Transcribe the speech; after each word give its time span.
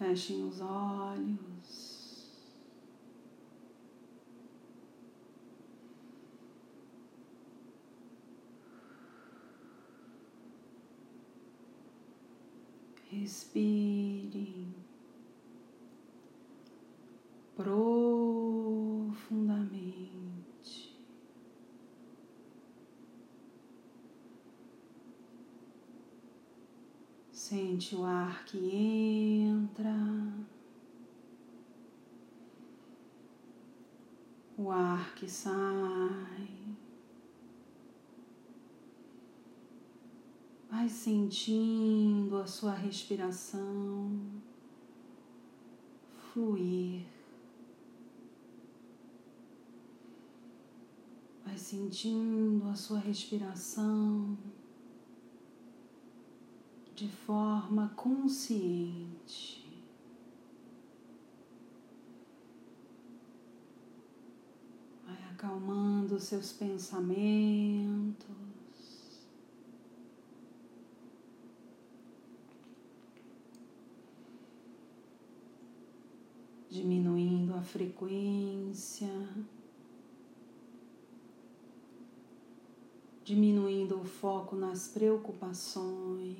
Fechem 0.00 0.44
os 0.48 0.62
olhos. 0.62 2.30
Respirem 13.10 13.99
Sente 27.50 27.96
o 27.96 28.04
ar 28.04 28.44
que 28.44 28.58
entra, 28.58 29.92
o 34.56 34.70
ar 34.70 35.16
que 35.16 35.28
sai. 35.28 36.48
Vai 40.70 40.88
sentindo 40.88 42.36
a 42.36 42.46
sua 42.46 42.72
respiração 42.72 44.16
fluir. 46.32 47.04
Vai 51.44 51.58
sentindo 51.58 52.68
a 52.68 52.76
sua 52.76 53.00
respiração 53.00 54.38
de 57.00 57.08
forma 57.08 57.90
consciente. 57.96 59.66
Vai 65.06 65.16
acalmando 65.30 66.20
seus 66.20 66.52
pensamentos. 66.52 68.28
diminuindo 76.68 77.52
a 77.54 77.62
frequência, 77.62 79.10
diminuindo 83.30 84.00
o 84.00 84.04
foco 84.04 84.56
nas 84.56 84.88
preocupações, 84.88 86.36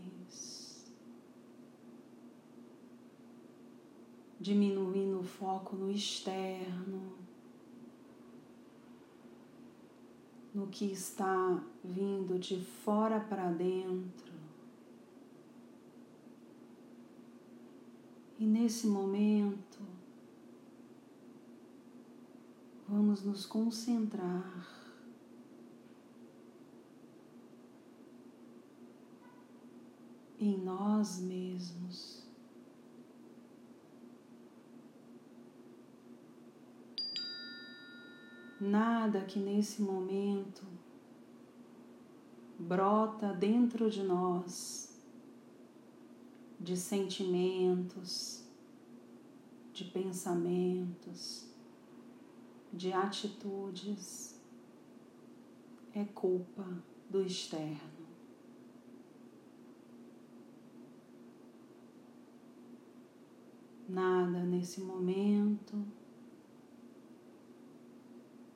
diminuindo 4.41 5.21
o 5.21 5.23
foco 5.23 5.77
no 5.77 5.89
externo, 5.89 7.13
no 10.53 10.67
que 10.67 10.87
está 10.87 11.63
vindo 11.85 12.37
de 12.41 12.61
fora 12.61 13.21
para 13.21 13.53
dentro. 13.53 14.35
E 18.37 18.45
nesse 18.45 18.89
momento, 18.89 19.79
vamos 22.89 23.23
nos 23.23 23.47
concentrar 23.47 24.80
em 30.41 30.57
nós 30.57 31.21
mesmos. 31.21 32.27
Nada 38.59 39.25
que 39.25 39.39
nesse 39.39 39.83
momento 39.83 40.67
brota 42.59 43.33
dentro 43.33 43.91
de 43.91 44.03
nós 44.03 44.91
de 46.59 46.77
sentimentos, 46.77 48.45
de 49.73 49.85
pensamentos, 49.85 51.47
de 52.71 52.93
atitudes 52.93 54.39
é 55.95 56.05
culpa 56.05 56.67
do 57.09 57.23
externo. 57.23 58.00
Nada 63.91 64.45
nesse 64.45 64.81
momento 64.81 65.85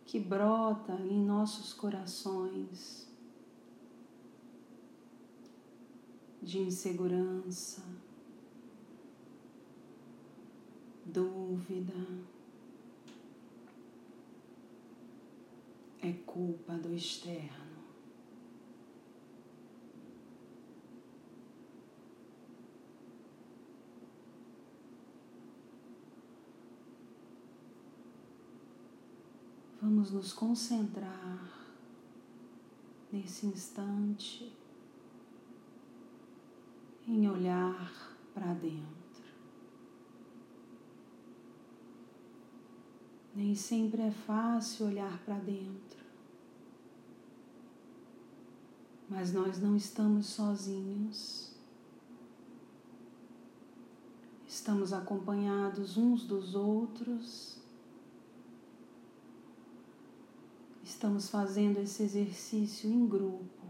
que 0.06 0.20
brota 0.20 0.92
em 0.94 1.24
nossos 1.24 1.72
corações 1.72 3.08
de 6.40 6.60
insegurança, 6.60 7.82
dúvida. 11.04 11.94
é 16.04 16.12
culpa 16.26 16.74
do 16.74 16.94
externo. 16.94 17.63
Vamos 29.84 30.10
nos 30.12 30.32
concentrar 30.32 31.46
nesse 33.12 33.44
instante 33.46 34.50
em 37.06 37.28
olhar 37.28 38.16
para 38.32 38.54
dentro. 38.54 39.22
Nem 43.34 43.54
sempre 43.54 44.00
é 44.00 44.10
fácil 44.10 44.86
olhar 44.86 45.18
para 45.18 45.38
dentro. 45.38 46.02
mas 49.06 49.34
nós 49.34 49.60
não 49.60 49.76
estamos 49.76 50.26
sozinhos. 50.26 51.52
Estamos 54.48 54.94
acompanhados 54.94 55.98
uns 55.98 56.24
dos 56.24 56.54
outros. 56.54 57.63
Estamos 61.04 61.28
fazendo 61.28 61.80
esse 61.80 62.02
exercício 62.02 62.88
em 62.88 63.06
grupo. 63.06 63.62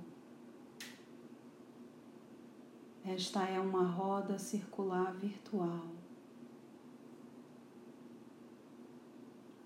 Esta 3.05 3.43
é 3.43 3.59
uma 3.59 3.85
roda 3.91 4.39
circular 4.39 5.13
virtual. 5.15 5.85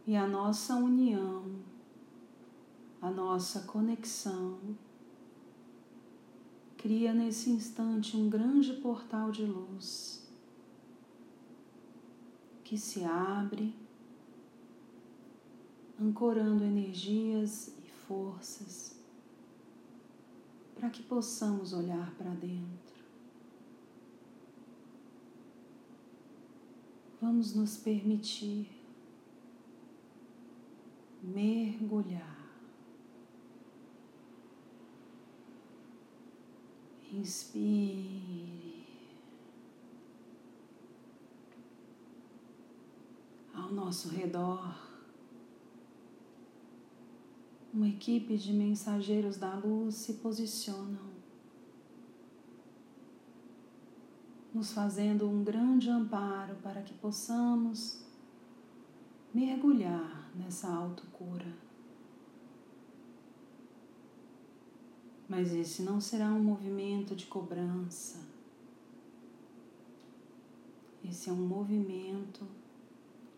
E 0.07 0.17
a 0.17 0.27
nossa 0.27 0.77
união, 0.77 1.57
a 3.03 3.11
nossa 3.11 3.61
conexão, 3.65 4.59
cria 6.79 7.13
nesse 7.13 7.51
instante 7.51 8.17
um 8.17 8.31
grande 8.31 8.73
portal 8.81 9.31
de 9.31 9.45
luz 9.45 10.27
que 12.65 12.79
se 12.79 13.05
abre, 13.05 13.75
ancorando 16.01 16.65
energias 16.65 17.69
e 17.85 17.91
forças 18.07 18.97
para 20.75 20.91
que 20.91 21.03
possamos 21.03 21.73
olhar 21.73 22.15
para 22.15 22.31
dentro. 22.31 22.99
Vamos 27.21 27.55
nos 27.55 27.77
permitir 27.77 28.69
mergulhar 31.23 32.39
Inspire. 37.13 38.87
Ao 43.55 43.73
nosso 43.73 44.11
redor, 44.11 44.88
uma 47.79 47.89
equipe 47.89 48.37
de 48.37 48.53
mensageiros 48.53 49.37
da 49.37 49.55
luz 49.55 49.95
se 49.95 50.15
posicionam, 50.15 51.09
nos 54.53 54.73
fazendo 54.73 55.31
um 55.31 55.45
grande 55.45 55.89
amparo 55.89 56.57
para 56.57 56.83
que 56.83 56.93
possamos 56.95 58.05
mergulhar 59.33 60.29
nessa 60.35 60.69
autocura. 60.69 61.69
mas 65.29 65.55
esse 65.55 65.83
não 65.83 66.01
será 66.01 66.29
um 66.29 66.43
movimento 66.43 67.15
de 67.15 67.27
cobrança. 67.27 68.19
Esse 71.05 71.29
é 71.29 71.33
um 71.33 71.47
movimento 71.47 72.47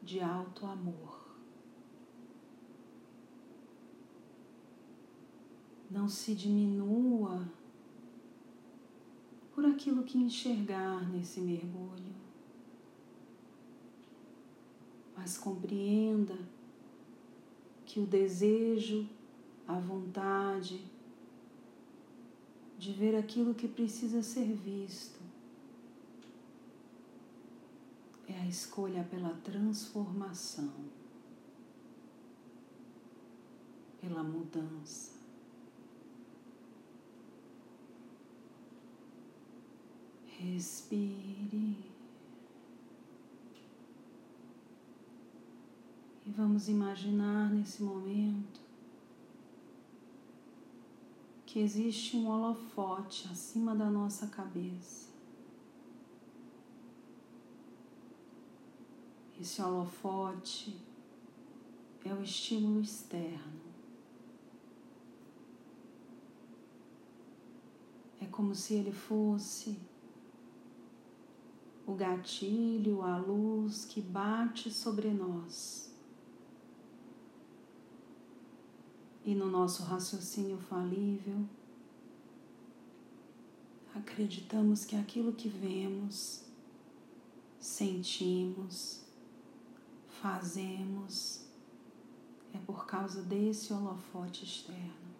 de 0.00 0.20
alto 0.20 0.64
amor. 0.66 1.19
Não 5.90 6.08
se 6.08 6.34
diminua 6.34 7.46
por 9.52 9.66
aquilo 9.66 10.04
que 10.04 10.16
enxergar 10.16 11.06
nesse 11.10 11.40
mergulho, 11.40 12.14
mas 15.16 15.36
compreenda 15.36 16.38
que 17.84 17.98
o 17.98 18.06
desejo, 18.06 19.08
a 19.66 19.78
vontade 19.78 20.80
de 22.78 22.92
ver 22.92 23.14
aquilo 23.14 23.54
que 23.54 23.68
precisa 23.68 24.22
ser 24.22 24.46
visto 24.54 25.20
é 28.26 28.40
a 28.40 28.46
escolha 28.46 29.04
pela 29.04 29.34
transformação, 29.44 30.72
pela 34.00 34.22
mudança. 34.22 35.19
Respire. 40.40 41.76
E 46.24 46.30
vamos 46.30 46.66
imaginar 46.66 47.50
nesse 47.50 47.82
momento 47.82 48.58
que 51.44 51.58
existe 51.58 52.16
um 52.16 52.26
holofote 52.28 53.28
acima 53.30 53.74
da 53.74 53.90
nossa 53.90 54.28
cabeça. 54.28 55.10
Esse 59.38 59.60
holofote 59.60 60.80
é 62.02 62.14
o 62.14 62.22
estímulo 62.22 62.80
externo. 62.80 63.60
É 68.22 68.26
como 68.26 68.54
se 68.54 68.74
ele 68.74 68.92
fosse 68.92 69.89
o 71.90 71.94
gatilho, 71.96 73.02
a 73.02 73.18
luz 73.18 73.84
que 73.84 74.00
bate 74.00 74.70
sobre 74.70 75.10
nós. 75.10 75.92
E 79.24 79.34
no 79.34 79.46
nosso 79.46 79.82
raciocínio 79.82 80.56
falível, 80.56 81.44
acreditamos 83.94 84.84
que 84.84 84.94
aquilo 84.94 85.32
que 85.32 85.48
vemos, 85.48 86.44
sentimos, 87.58 89.04
fazemos 90.22 91.44
é 92.54 92.58
por 92.58 92.86
causa 92.86 93.22
desse 93.22 93.72
holofote 93.72 94.44
externo. 94.44 95.10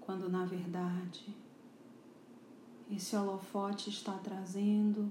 Quando 0.00 0.28
na 0.28 0.44
verdade 0.44 1.34
esse 2.90 3.16
holofote 3.16 3.90
está 3.90 4.12
trazendo, 4.18 5.10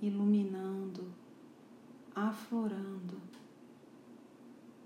iluminando, 0.00 1.12
aflorando 2.14 3.20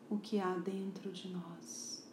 o 0.08 0.18
que 0.18 0.40
há 0.40 0.56
dentro 0.56 1.12
de 1.12 1.28
nós. 1.28 2.06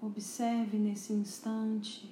Observe 0.00 0.78
nesse 0.78 1.12
instante 1.12 2.10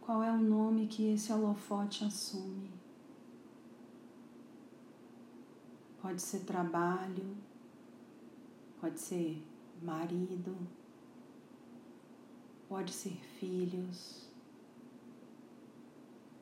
qual 0.00 0.22
é 0.22 0.32
o 0.32 0.38
nome 0.38 0.86
que 0.86 1.12
esse 1.12 1.32
holofote 1.32 2.04
assume. 2.04 2.70
Pode 6.00 6.22
ser 6.22 6.40
trabalho, 6.40 7.36
pode 8.80 8.98
ser 8.98 9.42
marido, 9.82 10.56
Pode 12.68 12.92
ser 12.92 13.16
filhos, 13.38 14.28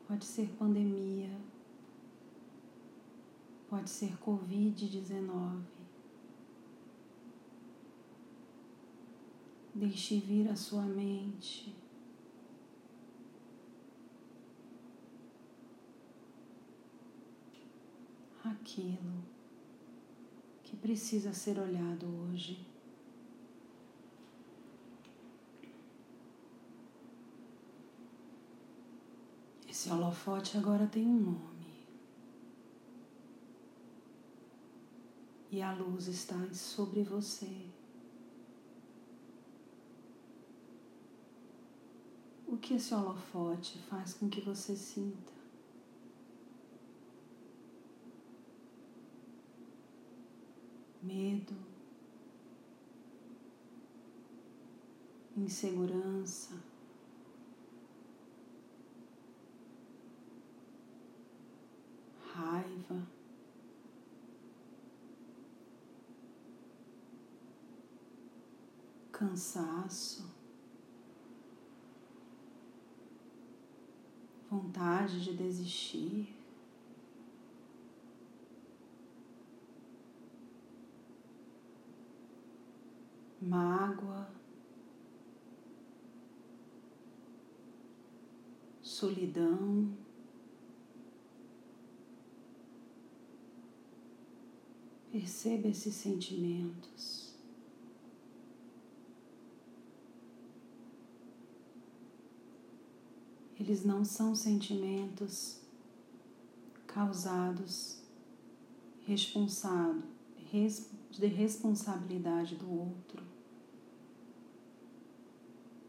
pode 0.09 0.25
ser 0.25 0.49
pandemia, 0.59 1.39
pode 3.69 3.91
ser 3.91 4.17
Covid-19. 4.19 5.63
Deixe 9.75 10.19
vir 10.21 10.49
a 10.49 10.57
sua 10.57 10.83
mente. 10.83 11.75
Aquilo 18.43 19.25
que 20.63 20.77
precisa 20.77 21.33
ser 21.33 21.59
olhado 21.59 22.07
hoje. 22.07 22.74
Esse 29.75 29.91
holofote 29.91 30.57
agora 30.57 30.87
tem 30.87 31.05
um 31.05 31.19
nome. 31.19 31.85
E 35.51 35.61
a 35.61 35.73
luz 35.75 36.07
está 36.07 36.37
sobre 36.55 37.03
você. 37.03 37.51
O 42.47 42.57
que 42.57 42.75
esse 42.75 42.95
holofote 42.95 43.77
faz 43.91 44.15
com 44.15 44.29
que 44.29 44.41
você 44.41 44.77
sinta? 44.77 45.33
Medo, 51.03 51.57
insegurança, 55.37 56.63
Cansaço, 69.11 70.25
vontade 74.51 75.25
de 75.25 75.33
desistir, 75.35 76.37
mágoa, 83.41 84.29
solidão. 88.83 90.04
Perceba 95.15 95.69
esses 95.69 95.95
sentimentos. 95.95 97.33
Eles 103.61 103.85
não 103.85 104.05
são 104.05 104.35
sentimentos 104.35 105.61
causados 106.85 108.01
responsado, 109.07 110.03
de 111.13 111.27
responsabilidade 111.27 112.57
do 112.57 112.69
outro. 112.69 113.23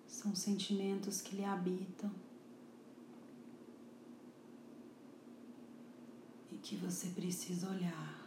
São 0.07 0.35
sentimentos 0.35 1.19
que 1.19 1.35
lhe 1.35 1.43
habitam 1.43 2.11
e 6.51 6.57
que 6.57 6.75
você 6.75 7.07
precisa 7.07 7.67
olhar. 7.71 8.24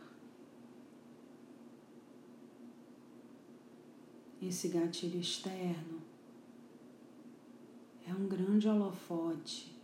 Esse 4.40 4.68
gatilho 4.68 5.20
externo. 5.20 6.00
É 8.06 8.14
um 8.14 8.26
grande 8.26 8.68
holofote 8.68 9.76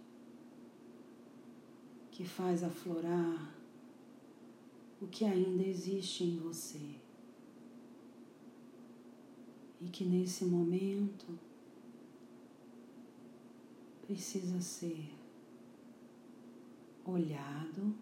que 2.11 2.25
faz 2.25 2.63
aflorar 2.63 3.55
o 5.03 5.07
que 5.07 5.25
ainda 5.25 5.63
existe 5.63 6.25
em 6.25 6.37
você. 6.39 6.95
E 9.81 9.89
que 9.89 10.05
nesse 10.05 10.45
momento 10.45 11.39
precisa 14.07 14.61
ser 14.61 15.11
olhado, 17.05 17.95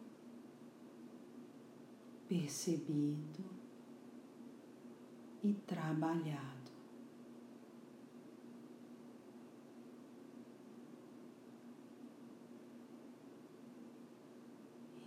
percebido 2.28 3.61
e 5.42 5.52
trabalhado. 5.54 6.70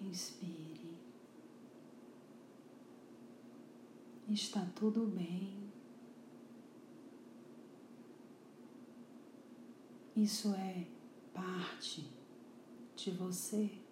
Inspire. 0.02 0.96
Está 4.30 4.66
tudo 4.76 5.06
bem. 5.06 5.56
Isso 10.16 10.54
é 10.56 10.88
parte 11.34 12.10
de 12.96 13.12
você. 13.12 13.85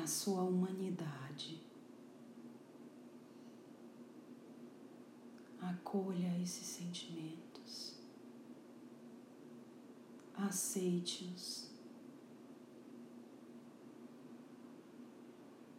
A 0.00 0.06
sua 0.06 0.42
humanidade. 0.42 1.60
Acolha 5.60 6.38
esses 6.42 6.66
sentimentos. 6.66 7.98
Aceite-os. 10.34 11.68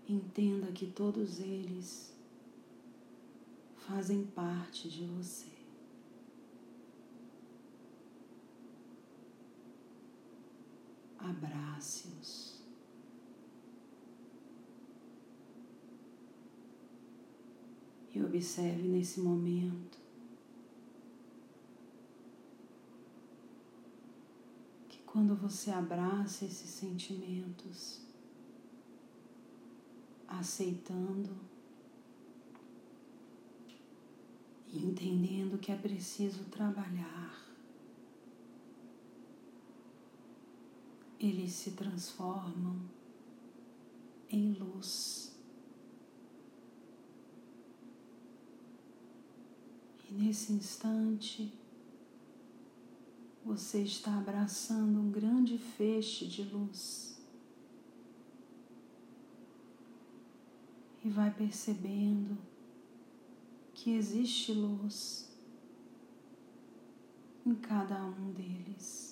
Entenda 0.08 0.72
que 0.72 0.86
todos 0.86 1.40
eles 1.40 2.14
fazem 3.78 4.26
parte 4.26 4.90
de 4.90 5.06
você. 5.06 5.52
Abrace-os. 11.18 12.51
E 18.14 18.22
observe 18.22 18.88
nesse 18.88 19.22
momento 19.22 19.98
que 24.90 25.00
quando 25.04 25.36
você 25.36 25.72
abraça 25.72 26.46
esses 26.46 26.70
sentimentos, 26.70 28.02
aceitando 30.28 31.36
e 34.68 34.84
entendendo 34.84 35.58
que 35.58 35.72
é 35.72 35.76
preciso 35.76 36.44
trabalhar 36.46 37.22
eles 41.22 41.52
se 41.52 41.72
transformam 41.72 42.82
em 44.28 44.54
luz. 44.54 45.31
E 50.12 50.14
nesse 50.14 50.52
instante, 50.52 51.52
você 53.46 53.82
está 53.82 54.18
abraçando 54.18 55.00
um 55.00 55.10
grande 55.10 55.58
feixe 55.58 56.28
de 56.28 56.44
luz. 56.44 57.18
E 61.04 61.10
vai 61.10 61.34
percebendo 61.34 62.38
que 63.74 63.96
existe 63.96 64.52
luz 64.54 65.32
em 67.46 67.56
cada 67.56 68.04
um 68.04 68.34
deles. 68.34 69.12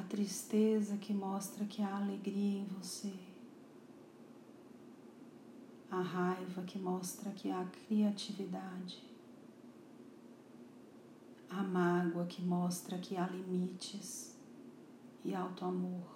a 0.00 0.02
tristeza 0.04 0.96
que 0.96 1.12
mostra 1.12 1.64
que 1.66 1.82
há 1.82 1.96
alegria 1.96 2.60
em 2.60 2.64
você, 2.64 3.12
a 6.00 6.02
raiva 6.02 6.62
que 6.62 6.78
mostra 6.78 7.30
que 7.30 7.50
há 7.50 7.62
criatividade, 7.64 9.02
a 11.48 11.62
mágoa 11.62 12.24
que 12.24 12.42
mostra 12.42 12.96
que 12.98 13.16
há 13.16 13.26
limites 13.26 14.34
e 15.22 15.34
alto 15.34 15.64
amor, 15.64 16.08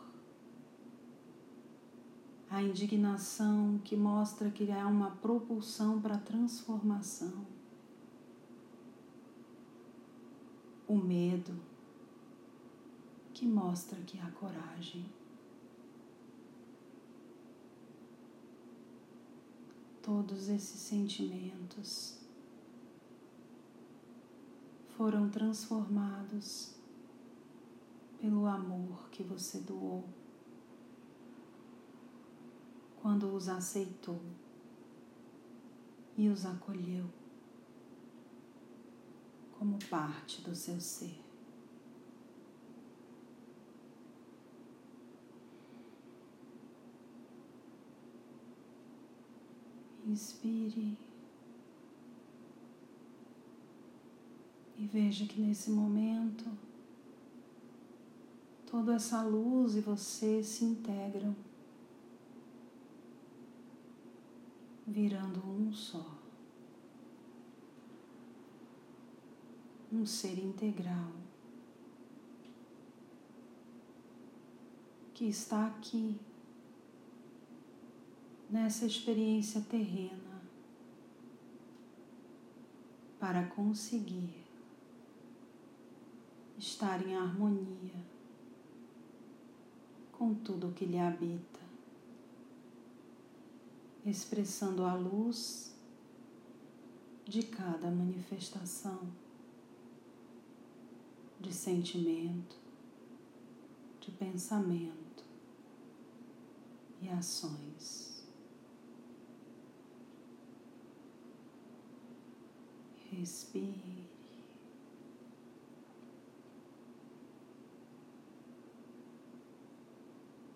a 2.51 2.63
indignação 2.63 3.79
que 3.85 3.95
mostra 3.95 4.51
que 4.51 4.73
há 4.73 4.87
uma 4.87 5.11
propulsão 5.11 6.01
para 6.01 6.15
a 6.15 6.21
transformação, 6.21 7.45
o 10.89 10.97
medo 10.97 11.55
que 13.35 13.47
mostra 13.47 14.01
que 14.03 14.19
há 14.19 14.31
coragem. 14.31 15.05
Todos 20.05 20.51
esses 20.51 20.81
sentimentos 20.81 22.19
foram 24.99 25.31
transformados 25.31 26.75
pelo 28.21 28.45
amor 28.45 29.09
que 29.11 29.23
você 29.23 29.61
doou 29.61 30.05
quando 33.01 33.35
os 33.35 33.49
aceitou 33.49 34.21
e 36.19 36.29
os 36.29 36.45
acolheu 36.45 37.07
como 39.59 39.79
parte 39.89 40.43
do 40.43 40.55
seu 40.55 40.79
ser. 40.79 41.24
Inspire. 50.07 50.99
E 54.77 54.87
veja 54.87 55.27
que 55.27 55.41
nesse 55.41 55.71
momento 55.71 56.45
toda 58.67 58.97
essa 58.97 59.23
luz 59.23 59.77
e 59.77 59.81
você 59.81 60.43
se 60.43 60.65
integram, 60.65 61.35
virando 64.85 65.41
um 65.47 65.73
só. 65.73 66.05
Um 69.93 70.05
ser 70.05 70.39
integral 70.39 71.13
que 75.15 75.27
está 75.27 75.69
aqui 75.69 76.19
nessa 78.51 78.87
experiência 78.87 79.61
terrena 79.63 80.43
para 83.19 83.47
conseguir 83.47 84.45
estar 86.59 87.07
em 87.07 87.17
harmonia 87.17 88.05
com 90.13 90.35
tudo 90.35 90.69
o 90.69 90.73
que 90.73 90.85
lhe 90.85 90.99
habita, 90.99 91.61
expressando 94.05 94.85
a 94.85 94.95
luz 94.95 95.75
de 97.25 97.43
cada 97.43 97.91
manifestação 97.91 99.01
de 101.41 101.53
sentimento, 101.53 102.57
de 104.01 104.11
pensamento 104.13 105.25
e 107.01 107.09
ações. 107.09 108.14
Respire. 113.15 114.09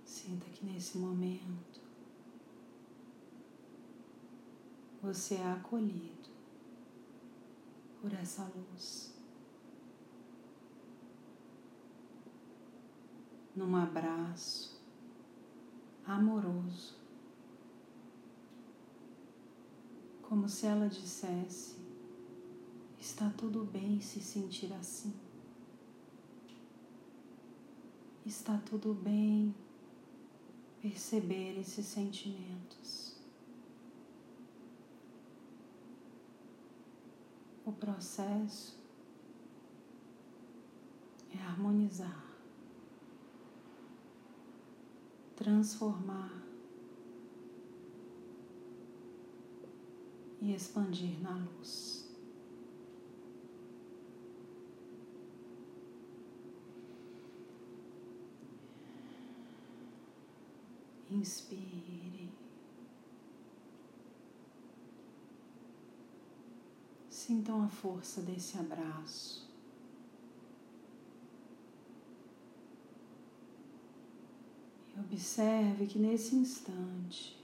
Sinta 0.04 0.46
que 0.50 0.66
nesse 0.66 0.98
momento 0.98 1.80
você 5.00 5.36
é 5.36 5.52
acolhido 5.52 6.28
por 8.02 8.12
essa 8.12 8.50
luz. 8.54 9.14
Num 13.54 13.76
abraço 13.76 14.80
amoroso, 16.04 16.96
como 20.22 20.48
se 20.48 20.66
ela 20.66 20.88
dissesse: 20.88 21.77
Está 23.10 23.30
tudo 23.30 23.64
bem 23.64 24.02
se 24.02 24.20
sentir 24.20 24.70
assim. 24.74 25.14
Está 28.26 28.58
tudo 28.58 28.92
bem 28.92 29.54
perceber 30.82 31.58
esses 31.58 31.86
sentimentos. 31.86 33.16
O 37.64 37.72
processo 37.72 38.78
é 41.34 41.42
harmonizar, 41.44 42.26
transformar 45.34 46.42
e 50.42 50.54
expandir 50.54 51.18
na 51.22 51.34
luz. 51.34 51.97
Inspire. 61.18 62.30
Sintam 67.10 67.64
a 67.64 67.68
força 67.68 68.22
desse 68.22 68.56
abraço. 68.56 69.50
E 74.94 75.00
observe 75.00 75.88
que 75.88 75.98
nesse 75.98 76.36
instante 76.36 77.36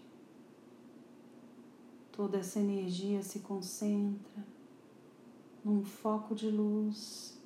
toda 2.13 2.39
essa 2.39 2.61
energia 2.61 3.23
se 3.23 3.41
concentra 3.41 4.47
num 5.65 5.85
foco 5.85 6.33
de 6.33 6.49
luz 6.49 7.37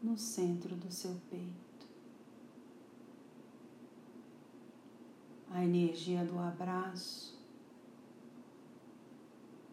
no 0.00 0.16
centro 0.16 0.76
do 0.76 0.92
seu 0.92 1.20
peito. 1.28 1.65
A 5.56 5.64
energia 5.64 6.22
do 6.22 6.38
abraço, 6.38 7.34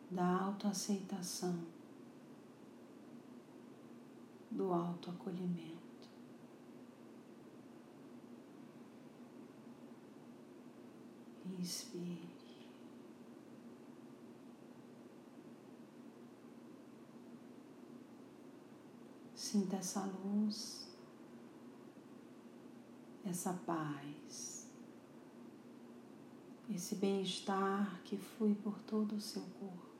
da 0.10 0.26
autoaceitação, 0.26 1.60
do 4.50 4.72
autoacolhimento. 4.72 6.08
Inspire. 11.60 12.32
Sinta 19.36 19.76
essa 19.76 20.06
luz, 20.06 20.88
essa 23.26 23.52
paz 23.66 24.53
esse 26.70 26.96
bem-estar 26.96 28.02
que 28.04 28.18
flui 28.18 28.56
por 28.56 28.80
todo 28.80 29.16
o 29.16 29.22
seu 29.22 29.42
corpo. 29.60 29.94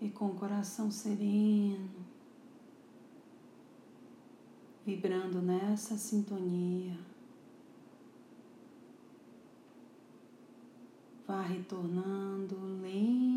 E 0.00 0.10
com 0.10 0.26
o 0.26 0.34
coração 0.34 0.90
sereno, 0.90 2.04
vibrando 4.84 5.40
nessa 5.40 5.96
sintonia, 5.96 6.98
vá 11.26 11.40
retornando 11.40 12.56
lentamente. 12.80 13.31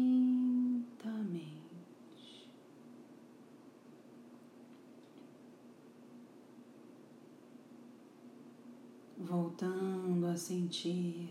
Voltando 9.36 10.28
a 10.28 10.38
sentir 10.38 11.30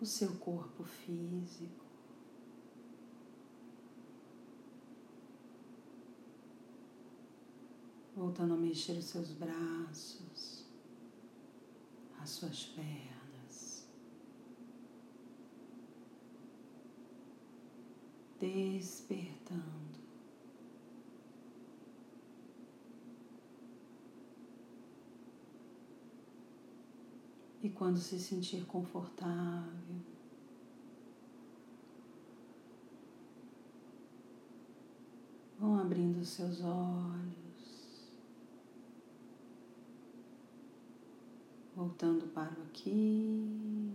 o 0.00 0.06
seu 0.06 0.34
corpo 0.36 0.82
físico. 0.82 1.84
Voltando 8.16 8.54
a 8.54 8.56
mexer 8.56 8.92
os 8.92 9.04
seus 9.04 9.30
braços, 9.32 10.64
as 12.18 12.30
suas 12.30 12.64
pernas, 12.64 13.86
despertando. 18.40 19.37
E 27.60 27.68
quando 27.68 27.98
se 27.98 28.20
sentir 28.20 28.64
confortável, 28.66 29.96
vão 35.58 35.78
abrindo 35.80 36.24
seus 36.24 36.60
olhos, 36.62 38.12
voltando 41.74 42.28
para 42.28 42.58
o 42.60 42.62
aqui. 42.62 43.92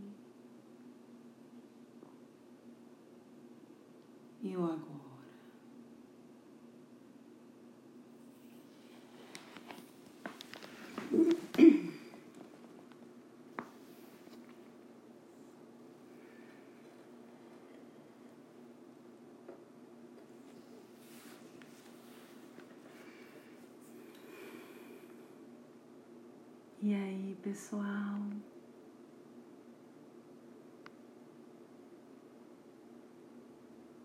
E 4.42 4.58
o 4.58 4.66
agora. 4.66 5.13
E 26.86 26.94
aí, 26.94 27.38
pessoal? 27.42 28.20